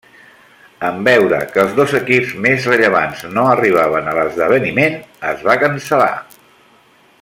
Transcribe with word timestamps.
En 0.87 0.95
veure 1.07 1.41
que 1.51 1.59
els 1.63 1.75
dos 1.81 1.93
equips 1.99 2.31
més 2.47 2.67
rellevants 2.71 3.23
no 3.37 3.45
arribaven 3.53 4.09
a 4.09 4.17
l'esdeveniment, 4.21 5.01
es 5.35 5.49
va 5.51 5.61
cancel·lar. 5.67 6.13